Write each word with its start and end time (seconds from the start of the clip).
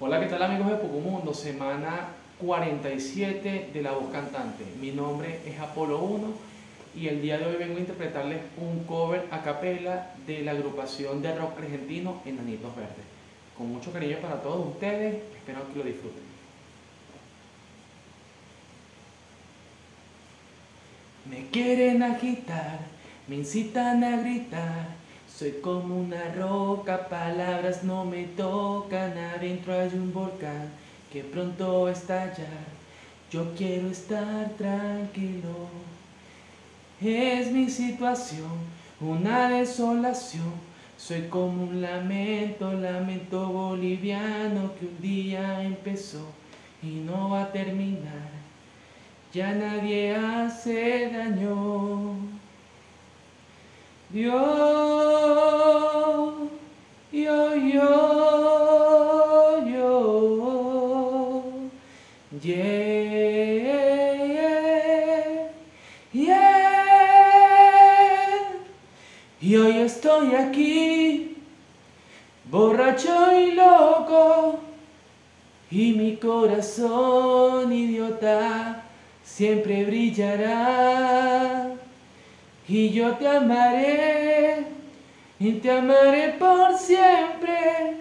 Hola, 0.00 0.18
¿qué 0.18 0.26
tal 0.26 0.42
amigos 0.42 0.66
de 0.66 0.88
Mundo? 0.88 1.32
Semana 1.32 2.08
47 2.40 3.70
de 3.72 3.80
La 3.80 3.92
Voz 3.92 4.10
Cantante. 4.10 4.64
Mi 4.80 4.90
nombre 4.90 5.38
es 5.46 5.60
Apolo 5.60 6.00
1 6.00 6.32
y 6.96 7.06
el 7.06 7.22
día 7.22 7.38
de 7.38 7.46
hoy 7.46 7.54
vengo 7.60 7.76
a 7.76 7.80
interpretarles 7.80 8.40
un 8.56 8.82
cover 8.86 9.24
a 9.30 9.42
capela 9.42 10.10
de 10.26 10.42
la 10.42 10.50
agrupación 10.50 11.22
de 11.22 11.36
rock 11.36 11.58
argentino 11.58 12.20
Enanitos 12.24 12.74
Verdes. 12.74 13.04
Con 13.56 13.72
mucho 13.72 13.92
cariño 13.92 14.18
para 14.18 14.42
todos 14.42 14.66
ustedes, 14.66 15.22
espero 15.36 15.60
que 15.72 15.78
lo 15.78 15.84
disfruten. 15.84 16.24
Me 21.30 21.46
quieren 21.50 22.02
agitar, 22.02 22.80
me 23.28 23.36
incitan 23.36 24.02
a 24.02 24.16
gritar 24.16 25.03
soy 25.36 25.52
como 25.60 25.98
una 25.98 26.32
roca, 26.34 27.08
palabras 27.08 27.82
no 27.82 28.04
me 28.04 28.24
tocan, 28.24 29.18
adentro 29.18 29.74
hay 29.74 29.90
un 29.94 30.12
volcán 30.12 30.68
que 31.12 31.24
pronto 31.24 31.88
estallar. 31.88 32.74
Yo 33.32 33.52
quiero 33.56 33.88
estar 33.88 34.50
tranquilo. 34.50 35.68
Es 37.00 37.50
mi 37.50 37.68
situación, 37.68 38.52
una 39.00 39.48
desolación. 39.50 40.52
Soy 40.96 41.22
como 41.22 41.64
un 41.64 41.82
lamento, 41.82 42.72
lamento 42.72 43.48
boliviano 43.48 44.70
que 44.78 44.86
un 44.86 45.02
día 45.02 45.64
empezó 45.64 46.24
y 46.80 47.00
no 47.00 47.30
va 47.30 47.42
a 47.42 47.52
terminar. 47.52 48.30
Ya 49.32 49.52
nadie 49.52 50.14
hace 50.14 51.10
daño. 51.10 52.14
Yo, 54.12 54.93
yeah, 62.42 63.94
yeah, 66.12 66.54
Y 69.40 69.56
hoy 69.56 69.76
estoy 69.78 70.34
aquí, 70.34 71.36
borracho 72.50 73.38
y 73.38 73.52
loco, 73.52 74.58
y 75.70 75.92
mi 75.92 76.16
corazón 76.16 77.70
idiota 77.72 78.84
siempre 79.22 79.84
brillará. 79.84 81.72
Y 82.66 82.88
yo 82.88 83.12
te 83.16 83.28
amaré 83.28 84.64
y 85.38 85.52
te 85.52 85.70
amaré 85.70 86.36
por 86.38 86.78
siempre. 86.78 87.98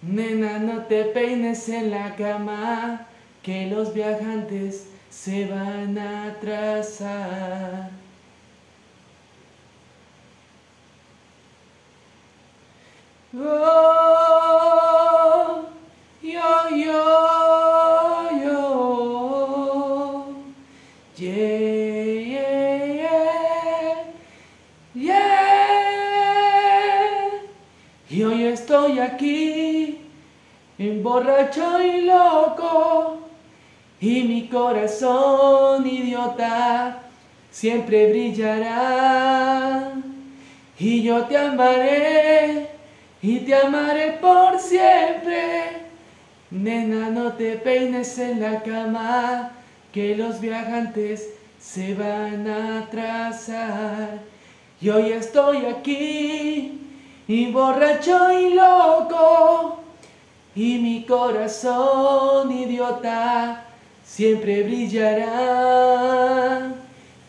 Nena, 0.00 0.58
no 0.58 0.86
te 0.86 1.04
peines 1.04 1.68
en 1.68 1.90
la 1.90 2.16
cama, 2.16 3.06
que 3.42 3.66
los 3.66 3.92
viajantes 3.92 4.86
se 5.10 5.46
van 5.46 5.98
a 5.98 6.26
atrasar. 6.28 7.90
Oh, 13.34 13.62
yo, 16.22 16.68
yo, 16.76 18.30
yo, 18.42 18.82
Y 28.12 28.24
hoy 28.24 28.44
estoy 28.44 28.98
aquí, 28.98 29.98
emborracho 30.76 31.82
y 31.82 32.02
loco, 32.02 33.20
y 34.02 34.24
mi 34.24 34.48
corazón 34.48 35.86
idiota 35.86 37.02
siempre 37.52 38.08
brillará. 38.10 39.92
Y 40.76 41.04
yo 41.04 41.24
te 41.26 41.38
amaré, 41.38 42.66
y 43.22 43.38
te 43.38 43.54
amaré 43.54 44.18
por 44.20 44.58
siempre. 44.58 45.82
Nena, 46.50 47.10
no 47.10 47.34
te 47.34 47.52
peines 47.52 48.18
en 48.18 48.40
la 48.40 48.60
cama, 48.62 49.52
que 49.92 50.16
los 50.16 50.40
viajantes 50.40 51.28
se 51.60 51.94
van 51.94 52.48
a 52.48 52.80
atrasar. 52.80 54.18
Y 54.80 54.90
hoy 54.90 55.12
estoy 55.12 55.64
aquí 55.66 56.80
y 57.28 57.52
borracho 57.52 58.32
y 58.32 58.54
loco, 58.54 59.78
y 60.56 60.78
mi 60.78 61.04
corazón 61.04 62.50
idiota 62.50 63.68
siempre 64.14 64.62
brillará. 64.62 65.30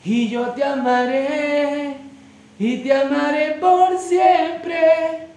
Y 0.04 0.28
yo 0.28 0.50
te 0.50 0.64
amaré, 0.64 1.96
y 2.60 2.78
te 2.80 2.94
amaré 2.94 3.54
por 3.62 3.98
siempre. 3.98 5.30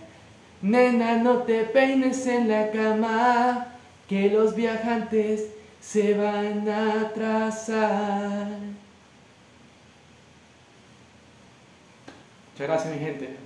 Nena, 0.61 1.17
no 1.17 1.39
te 1.45 1.63
peines 1.63 2.27
en 2.27 2.49
la 2.49 2.73
cama, 2.73 3.69
que 4.09 4.29
los 4.29 4.57
viajantes 4.57 5.45
se 5.81 6.15
van 6.15 6.69
a 6.69 7.03
atrasar. 7.03 8.49
Muchas 12.53 12.69
gracias 12.69 12.93
mi 12.93 12.99
gente. 12.99 13.37